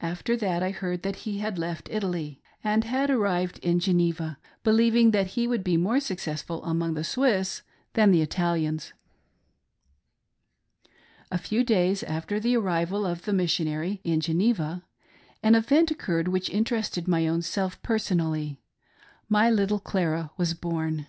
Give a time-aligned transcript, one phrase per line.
[0.00, 4.08] After that I heard that he had left Italy and had arrived in LITTLE CLARA
[4.08, 4.38] INTRODUCED TO THE WORLD, I09 Geneva,
[5.02, 7.62] believing that he would be more successful among the Swiss
[7.94, 8.92] than the Italians.
[11.32, 14.84] A few days after the arrival of the Missionary in Geneva,
[15.42, 18.60] an event occurred which interested my own self personally—
[19.28, 21.06] my little Clara was born.